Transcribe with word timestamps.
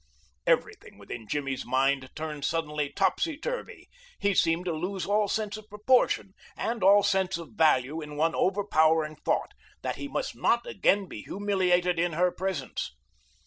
Everything 0.47 0.97
within 0.97 1.27
Jimmy's 1.27 1.63
mind 1.63 2.09
turned 2.15 2.43
suddenly 2.43 2.91
topsyturvy. 2.91 3.85
He 4.17 4.33
seemed 4.33 4.65
to 4.65 4.73
lose 4.73 5.05
all 5.05 5.27
sense 5.27 5.57
of 5.57 5.69
proportion 5.69 6.33
and 6.57 6.81
all 6.81 7.03
sense 7.03 7.37
of 7.37 7.51
value 7.53 8.01
in 8.01 8.15
one 8.17 8.33
overpowering 8.33 9.17
thought, 9.17 9.51
that 9.83 9.97
he 9.97 10.07
must 10.07 10.35
not 10.35 10.65
again 10.65 11.05
be 11.07 11.21
humiliated 11.21 11.99
in 11.99 12.13
her 12.13 12.31
presence. 12.31 12.95